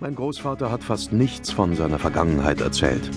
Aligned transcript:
Mein 0.00 0.14
Großvater 0.14 0.70
hat 0.70 0.84
fast 0.84 1.12
nichts 1.12 1.50
von 1.50 1.74
seiner 1.74 1.98
Vergangenheit 1.98 2.60
erzählt. 2.60 3.10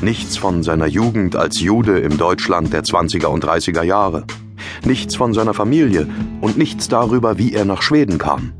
Nichts 0.00 0.38
von 0.38 0.62
seiner 0.62 0.86
Jugend 0.86 1.36
als 1.36 1.60
Jude 1.60 1.98
im 1.98 2.16
Deutschland 2.16 2.72
der 2.72 2.82
20er 2.82 3.26
und 3.26 3.44
30er 3.44 3.82
Jahre. 3.82 4.24
Nichts 4.86 5.16
von 5.16 5.34
seiner 5.34 5.52
Familie 5.52 6.08
und 6.40 6.56
nichts 6.56 6.88
darüber, 6.88 7.36
wie 7.36 7.52
er 7.52 7.66
nach 7.66 7.82
Schweden 7.82 8.16
kam. 8.16 8.54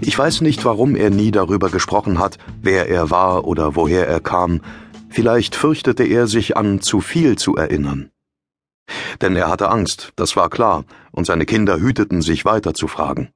Ich 0.00 0.16
weiß 0.16 0.40
nicht, 0.42 0.64
warum 0.64 0.94
er 0.94 1.10
nie 1.10 1.32
darüber 1.32 1.68
gesprochen 1.68 2.20
hat, 2.20 2.38
wer 2.62 2.88
er 2.88 3.10
war 3.10 3.44
oder 3.44 3.74
woher 3.74 4.06
er 4.06 4.20
kam. 4.20 4.60
Vielleicht 5.08 5.56
fürchtete 5.56 6.04
er 6.04 6.28
sich 6.28 6.56
an 6.56 6.80
zu 6.80 7.00
viel 7.00 7.36
zu 7.36 7.56
erinnern. 7.56 8.10
Denn 9.20 9.34
er 9.34 9.48
hatte 9.48 9.68
Angst, 9.68 10.12
das 10.14 10.36
war 10.36 10.48
klar, 10.48 10.84
und 11.10 11.26
seine 11.26 11.44
Kinder 11.44 11.80
hüteten 11.80 12.22
sich 12.22 12.44
weiter 12.44 12.72
zu 12.72 12.86
fragen. 12.86 13.30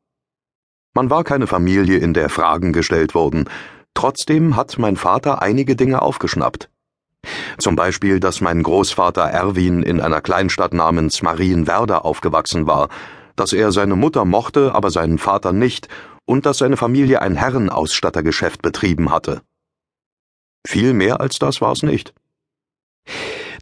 Man 0.94 1.08
war 1.08 1.24
keine 1.24 1.46
Familie, 1.46 1.98
in 1.98 2.12
der 2.12 2.28
Fragen 2.28 2.72
gestellt 2.72 3.14
wurden. 3.14 3.48
Trotzdem 3.94 4.56
hat 4.56 4.78
mein 4.78 4.96
Vater 4.96 5.40
einige 5.40 5.74
Dinge 5.74 6.02
aufgeschnappt. 6.02 6.68
Zum 7.58 7.76
Beispiel, 7.76 8.20
dass 8.20 8.40
mein 8.40 8.62
Großvater 8.62 9.22
Erwin 9.22 9.82
in 9.82 10.00
einer 10.00 10.20
Kleinstadt 10.20 10.74
namens 10.74 11.22
Marienwerder 11.22 12.04
aufgewachsen 12.04 12.66
war, 12.66 12.88
dass 13.36 13.52
er 13.52 13.72
seine 13.72 13.96
Mutter 13.96 14.24
mochte, 14.24 14.74
aber 14.74 14.90
seinen 14.90 15.18
Vater 15.18 15.52
nicht, 15.52 15.88
und 16.24 16.46
dass 16.46 16.58
seine 16.58 16.76
Familie 16.76 17.22
ein 17.22 17.36
Herrenausstattergeschäft 17.36 18.62
betrieben 18.62 19.10
hatte. 19.10 19.42
Viel 20.66 20.92
mehr 20.92 21.20
als 21.20 21.38
das 21.38 21.60
war 21.60 21.72
es 21.72 21.82
nicht. 21.82 22.12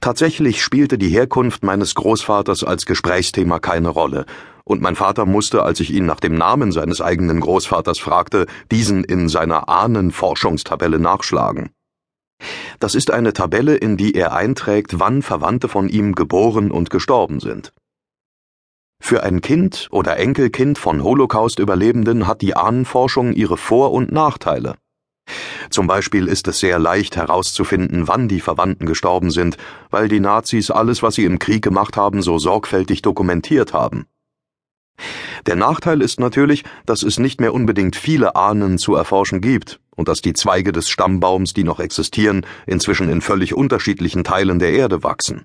Tatsächlich 0.01 0.62
spielte 0.62 0.98
die 0.98 1.09
Herkunft 1.09 1.62
meines 1.62 1.95
Großvaters 1.95 2.65
als 2.65 2.87
Gesprächsthema 2.87 3.59
keine 3.59 3.88
Rolle, 3.88 4.26
und 4.70 4.80
mein 4.80 4.95
Vater 4.95 5.27
musste, 5.27 5.65
als 5.65 5.80
ich 5.80 5.92
ihn 5.92 6.06
nach 6.06 6.20
dem 6.20 6.37
Namen 6.37 6.70
seines 6.70 7.01
eigenen 7.01 7.41
Großvaters 7.41 7.98
fragte, 7.98 8.47
diesen 8.70 9.02
in 9.02 9.29
seiner 9.29 9.69
Ahnenforschungstabelle 9.69 11.01
nachschlagen. 11.01 11.70
Das 12.79 12.95
ist 12.95 13.10
eine 13.10 13.32
Tabelle, 13.32 13.74
in 13.74 13.96
die 13.96 14.15
er 14.15 14.32
einträgt, 14.32 15.01
wann 15.01 15.23
Verwandte 15.23 15.68
von 15.68 15.88
ihm 15.88 16.15
geboren 16.15 16.71
und 16.71 16.88
gestorben 16.88 17.40
sind. 17.40 17.73
Für 19.02 19.24
ein 19.24 19.40
Kind 19.40 19.88
oder 19.90 20.18
Enkelkind 20.18 20.79
von 20.79 21.02
Holocaust-Überlebenden 21.02 22.29
hat 22.29 22.40
die 22.40 22.55
Ahnenforschung 22.55 23.32
ihre 23.32 23.57
Vor- 23.57 23.93
und 23.93 24.12
Nachteile. 24.12 24.77
Zum 25.71 25.88
Beispiel 25.88 26.29
ist 26.29 26.46
es 26.46 26.60
sehr 26.60 26.79
leicht 26.79 27.16
herauszufinden, 27.16 28.07
wann 28.07 28.29
die 28.29 28.40
Verwandten 28.40 28.87
gestorben 28.87 29.32
sind, 29.32 29.57
weil 29.90 30.07
die 30.07 30.21
Nazis 30.21 30.71
alles, 30.71 31.02
was 31.02 31.16
sie 31.16 31.24
im 31.24 31.40
Krieg 31.40 31.62
gemacht 31.62 31.96
haben, 31.96 32.23
so 32.23 32.38
sorgfältig 32.38 33.02
dokumentiert 33.02 33.73
haben. 33.73 34.07
Der 35.46 35.56
Nachteil 35.56 36.02
ist 36.02 36.20
natürlich, 36.20 36.65
dass 36.87 37.02
es 37.02 37.18
nicht 37.18 37.40
mehr 37.40 37.54
unbedingt 37.54 37.96
viele 37.96 38.37
Ahnen 38.37 38.79
zu 38.79 38.95
erforschen 38.95 39.40
gibt 39.40 39.80
und 39.96 40.09
dass 40.09 40.23
die 40.23 40.32
Zweige 40.32 40.73
des 40.73 40.88
Stammbaums, 40.88 41.54
die 41.54 41.65
noch 41.65 41.80
existieren, 41.80 42.46
inzwischen 42.66 43.10
in 43.10 43.21
völlig 43.21 43.54
unterschiedlichen 43.54 44.24
Teilen 44.24 44.59
der 44.59 44.73
Erde 44.73 45.02
wachsen. 45.02 45.45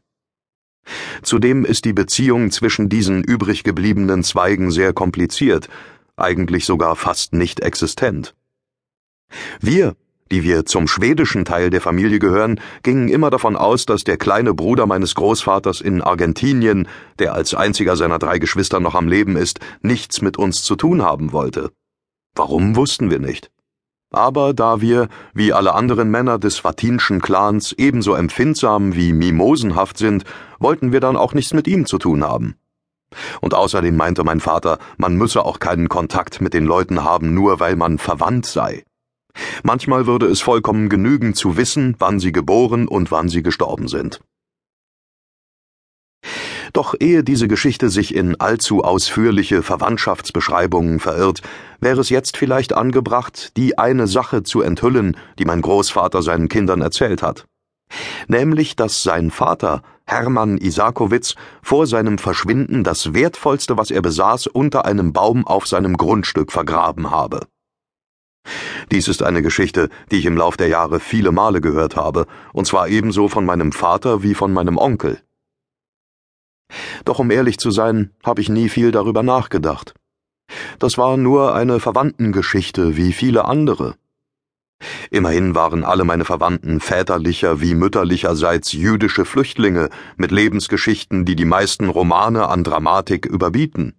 Zudem 1.23 1.66
ist 1.66 1.86
die 1.86 1.94
Beziehung 1.94 2.52
zwischen 2.52 2.89
diesen 2.89 3.23
übrig 3.23 3.64
gebliebenen 3.64 4.23
Zweigen 4.23 4.72
sehr 4.72 4.94
kompliziert, 4.94 5.67
eigentlich 6.16 6.66
sogar 6.66 6.95
fast 6.95 7.33
nicht 7.33 7.59
existent. 7.61 8.36
Wir, 9.59 9.95
die 10.31 10.44
wir 10.44 10.66
zum 10.66 10.88
schwedischen 10.88 11.45
Teil 11.45 11.70
der 11.70 11.81
Familie 11.81 12.18
gehören, 12.18 12.59
gingen 12.81 13.09
immer 13.09 13.30
davon 13.30 13.56
aus, 13.56 13.86
dass 13.86 14.04
der 14.04 14.18
kleine 14.18 14.54
Bruder 14.54 14.88
meines 14.88 15.14
Großvaters 15.14 15.82
in 15.82 16.02
Argentinien, 16.02 16.88
der 17.20 17.34
als 17.34 17.54
einziger 17.54 17.95
seiner 17.95 18.17
drei 18.17 18.40
Geschwister 18.40 18.80
noch 18.80 18.95
am 18.95 19.08
Leben 19.08 19.36
ist, 19.38 19.59
nichts 19.82 20.22
mit 20.22 20.38
uns 20.38 20.64
zu 20.64 20.76
tun 20.76 21.04
haben 21.04 21.32
wollte. 21.32 21.72
Warum 22.36 22.76
wussten 22.76 23.12
wir 23.12 23.20
nicht. 23.20 23.52
Aber 24.12 24.54
da 24.54 24.82
wir, 24.82 25.09
wie 25.34 25.54
alle 25.54 25.73
anderen 25.76 26.09
Männer 26.09 26.39
des 26.39 26.58
Fatinschen 26.58 27.22
Clans, 27.22 27.73
ebenso 27.78 28.16
empfindsam 28.16 28.95
wie 28.95 29.14
mimosenhaft 29.14 29.98
sind, 29.98 30.23
wollten 30.58 30.92
wir 30.92 31.02
dann 31.02 31.17
auch 31.17 31.33
nichts 31.33 31.54
mit 31.54 31.67
ihm 31.67 31.86
zu 31.86 31.98
tun 31.98 32.23
haben. 32.23 32.55
Und 33.42 33.54
außerdem 33.54 33.95
meinte 33.95 34.23
mein 34.23 34.39
Vater, 34.39 34.80
man 34.98 35.16
müsse 35.16 35.45
auch 35.45 35.60
keinen 35.60 35.89
Kontakt 35.89 36.42
mit 36.42 36.54
den 36.54 36.66
Leuten 36.66 37.04
haben, 37.04 37.33
nur 37.33 37.60
weil 37.60 37.76
man 37.76 37.98
verwandt 37.98 38.45
sei. 38.45 38.83
Manchmal 39.64 40.08
würde 40.08 40.28
es 40.28 40.42
vollkommen 40.42 40.90
genügen 40.90 41.34
zu 41.34 41.58
wissen, 41.58 41.96
wann 42.00 42.20
sie 42.20 42.32
geboren 42.32 42.88
und 42.88 43.12
wann 43.12 43.30
sie 43.30 43.44
gestorben 43.44 43.88
sind. 43.88 44.22
Doch 46.73 46.94
ehe 47.00 47.23
diese 47.23 47.48
Geschichte 47.48 47.90
sich 47.90 48.14
in 48.14 48.40
allzu 48.40 48.84
ausführliche 48.84 49.64
Verwandtschaftsbeschreibungen 49.64 51.00
verirrt, 51.00 51.42
wäre 51.80 52.02
es 52.02 52.10
jetzt 52.10 52.36
vielleicht 52.36 52.73
angebracht, 52.73 53.56
die 53.56 53.78
eine 53.78 54.08
Sache 54.08 54.44
zu 54.44 54.62
enthüllen, 54.62 55.16
die 55.40 55.46
mein 55.46 55.62
Großvater 55.62 56.22
seinen 56.22 56.50
Kindern 56.50 56.82
erzählt 56.82 57.22
hat. 57.22 57.46
Nämlich, 58.28 58.76
dass 58.76 59.04
sein 59.04 59.32
Vater, 59.32 59.84
Hermann 60.06 60.58
Isakowitz, 60.58 61.36
vor 61.62 61.88
seinem 61.88 62.17
Verschwinden 62.17 62.84
das 62.84 63.14
Wertvollste, 63.14 63.78
was 63.78 63.92
er 63.92 64.02
besaß, 64.02 64.48
unter 64.48 64.86
einem 64.86 65.14
Baum 65.14 65.48
auf 65.48 65.67
seinem 65.67 65.96
Grundstück 65.96 66.52
vergraben 66.52 67.12
habe. 67.12 67.48
Dies 68.92 69.08
ist 69.08 69.23
eine 69.23 69.42
Geschichte, 69.42 69.89
die 70.11 70.17
ich 70.17 70.26
im 70.26 70.38
Lauf 70.38 70.58
der 70.58 70.67
Jahre 70.67 71.00
viele 71.00 71.32
Male 71.32 71.61
gehört 71.61 71.95
habe, 71.95 72.28
und 72.54 72.67
zwar 72.67 72.88
ebenso 72.88 73.28
von 73.28 73.45
meinem 73.45 73.72
Vater 73.72 74.23
wie 74.23 74.36
von 74.36 74.54
meinem 74.54 74.78
Onkel. 74.78 75.20
Doch 77.05 77.20
um 77.20 77.32
ehrlich 77.32 77.58
zu 77.58 77.72
sein, 77.72 78.11
habe 78.23 78.42
ich 78.42 78.50
nie 78.50 78.70
viel 78.70 78.92
darüber 78.92 79.23
nachgedacht. 79.23 79.94
Das 80.80 80.98
war 80.98 81.17
nur 81.17 81.55
eine 81.55 81.80
Verwandtengeschichte 81.80 82.98
wie 82.98 83.14
viele 83.14 83.45
andere. 83.45 83.95
Immerhin 85.10 85.55
waren 85.55 85.84
alle 85.84 86.04
meine 86.04 86.26
Verwandten 86.26 86.80
väterlicher 86.80 87.61
wie 87.61 87.76
mütterlicherseits 87.76 88.73
jüdische 88.73 89.26
Flüchtlinge 89.26 89.89
mit 90.17 90.32
Lebensgeschichten, 90.32 91.26
die 91.26 91.36
die 91.36 91.45
meisten 91.45 91.89
Romane 91.89 92.48
an 92.48 92.64
Dramatik 92.64 93.26
überbieten. 93.26 93.95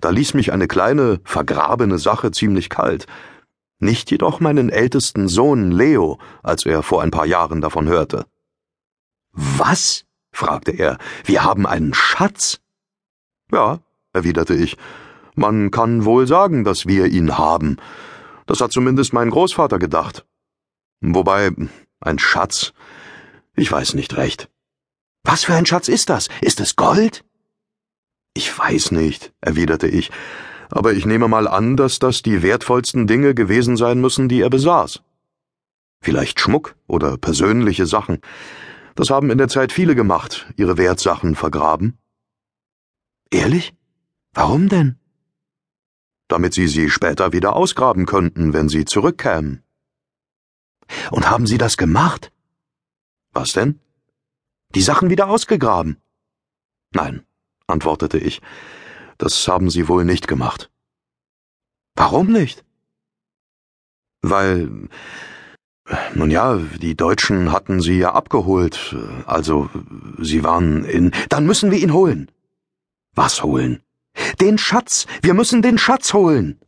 Da 0.00 0.10
ließ 0.10 0.34
mich 0.34 0.52
eine 0.52 0.66
kleine, 0.66 1.20
vergrabene 1.24 1.98
Sache 1.98 2.32
ziemlich 2.32 2.68
kalt, 2.68 3.06
nicht 3.78 4.10
jedoch 4.10 4.40
meinen 4.40 4.70
ältesten 4.70 5.28
Sohn 5.28 5.70
Leo, 5.70 6.18
als 6.42 6.66
er 6.66 6.82
vor 6.82 7.02
ein 7.02 7.10
paar 7.10 7.26
Jahren 7.26 7.60
davon 7.60 7.88
hörte. 7.88 8.26
Was? 9.32 10.04
fragte 10.32 10.72
er. 10.72 10.98
Wir 11.24 11.44
haben 11.44 11.66
einen 11.66 11.94
Schatz? 11.94 12.60
Ja, 13.52 13.80
erwiderte 14.12 14.54
ich. 14.54 14.76
Man 15.34 15.70
kann 15.70 16.04
wohl 16.04 16.26
sagen, 16.26 16.64
dass 16.64 16.86
wir 16.86 17.06
ihn 17.06 17.38
haben. 17.38 17.76
Das 18.46 18.60
hat 18.60 18.72
zumindest 18.72 19.12
mein 19.12 19.30
Großvater 19.30 19.78
gedacht. 19.78 20.26
Wobei, 21.00 21.50
ein 22.00 22.18
Schatz. 22.18 22.72
Ich 23.54 23.70
weiß 23.70 23.94
nicht 23.94 24.16
recht. 24.16 24.48
Was 25.22 25.44
für 25.44 25.54
ein 25.54 25.66
Schatz 25.66 25.88
ist 25.88 26.10
das? 26.10 26.28
Ist 26.40 26.60
es 26.60 26.76
Gold? 26.76 27.24
Ich 28.34 28.56
weiß 28.56 28.92
nicht, 28.92 29.32
erwiderte 29.40 29.88
ich 29.88 30.10
aber 30.70 30.92
ich 30.92 31.06
nehme 31.06 31.28
mal 31.28 31.48
an, 31.48 31.76
dass 31.76 31.98
das 31.98 32.22
die 32.22 32.42
wertvollsten 32.42 33.06
Dinge 33.06 33.34
gewesen 33.34 33.76
sein 33.76 34.00
müssen, 34.00 34.28
die 34.28 34.40
er 34.40 34.50
besaß. 34.50 35.02
Vielleicht 36.00 36.40
Schmuck 36.40 36.76
oder 36.86 37.16
persönliche 37.16 37.86
Sachen. 37.86 38.20
Das 38.94 39.10
haben 39.10 39.30
in 39.30 39.38
der 39.38 39.48
Zeit 39.48 39.72
viele 39.72 39.94
gemacht, 39.94 40.52
ihre 40.56 40.76
Wertsachen 40.76 41.34
vergraben. 41.34 41.98
Ehrlich? 43.30 43.74
Warum 44.34 44.68
denn? 44.68 44.98
Damit 46.28 46.54
sie 46.54 46.68
sie 46.68 46.90
später 46.90 47.32
wieder 47.32 47.56
ausgraben 47.56 48.06
könnten, 48.06 48.52
wenn 48.52 48.68
sie 48.68 48.84
zurückkämen. 48.84 49.62
Und 51.10 51.28
haben 51.28 51.46
Sie 51.46 51.58
das 51.58 51.76
gemacht? 51.76 52.32
Was 53.32 53.52
denn? 53.52 53.80
Die 54.74 54.82
Sachen 54.82 55.10
wieder 55.10 55.28
ausgegraben? 55.28 56.00
Nein, 56.92 57.24
antwortete 57.66 58.18
ich. 58.18 58.40
Das 59.18 59.48
haben 59.48 59.68
Sie 59.68 59.88
wohl 59.88 60.04
nicht 60.04 60.28
gemacht. 60.28 60.70
Warum 61.96 62.30
nicht? 62.32 62.64
Weil, 64.22 64.88
nun 66.14 66.30
ja, 66.30 66.56
die 66.56 66.96
Deutschen 66.96 67.52
hatten 67.52 67.80
Sie 67.80 67.98
ja 67.98 68.12
abgeholt, 68.12 68.96
also 69.26 69.68
Sie 70.18 70.44
waren 70.44 70.84
in. 70.84 71.10
Dann 71.28 71.46
müssen 71.46 71.70
wir 71.70 71.78
ihn 71.78 71.92
holen. 71.92 72.30
Was 73.14 73.42
holen? 73.42 73.82
Den 74.40 74.58
Schatz. 74.58 75.06
Wir 75.22 75.34
müssen 75.34 75.62
den 75.62 75.78
Schatz 75.78 76.12
holen. 76.14 76.60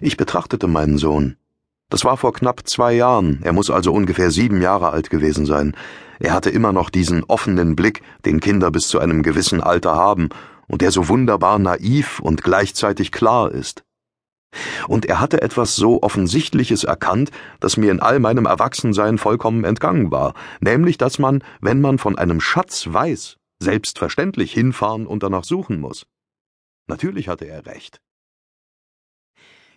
Ich 0.00 0.16
betrachtete 0.16 0.66
meinen 0.68 0.98
Sohn. 0.98 1.36
Das 1.90 2.04
war 2.04 2.18
vor 2.18 2.34
knapp 2.34 2.68
zwei 2.68 2.92
Jahren, 2.92 3.40
er 3.42 3.54
muss 3.54 3.70
also 3.70 3.92
ungefähr 3.92 4.30
sieben 4.30 4.60
Jahre 4.60 4.90
alt 4.90 5.08
gewesen 5.08 5.46
sein. 5.46 5.74
Er 6.20 6.34
hatte 6.34 6.50
immer 6.50 6.72
noch 6.72 6.90
diesen 6.90 7.24
offenen 7.24 7.76
Blick, 7.76 8.02
den 8.26 8.40
Kinder 8.40 8.70
bis 8.70 8.88
zu 8.88 8.98
einem 8.98 9.22
gewissen 9.22 9.62
Alter 9.62 9.94
haben, 9.94 10.28
und 10.66 10.82
der 10.82 10.90
so 10.90 11.08
wunderbar 11.08 11.58
naiv 11.58 12.20
und 12.20 12.42
gleichzeitig 12.42 13.10
klar 13.10 13.50
ist. 13.50 13.84
Und 14.86 15.06
er 15.06 15.20
hatte 15.20 15.42
etwas 15.42 15.76
so 15.76 16.02
Offensichtliches 16.02 16.84
erkannt, 16.84 17.30
das 17.60 17.76
mir 17.76 17.90
in 17.90 18.00
all 18.00 18.18
meinem 18.18 18.46
Erwachsensein 18.46 19.18
vollkommen 19.18 19.64
entgangen 19.64 20.10
war, 20.10 20.34
nämlich, 20.60 20.98
dass 20.98 21.18
man, 21.18 21.42
wenn 21.60 21.80
man 21.80 21.98
von 21.98 22.18
einem 22.18 22.40
Schatz 22.40 22.86
weiß, 22.90 23.36
selbstverständlich 23.60 24.52
hinfahren 24.52 25.06
und 25.06 25.22
danach 25.22 25.44
suchen 25.44 25.80
muss. 25.80 26.06
Natürlich 26.86 27.28
hatte 27.28 27.46
er 27.46 27.66
recht. 27.66 28.00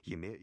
Je 0.03 0.15
mehr 0.17 0.33
ich 0.33 0.39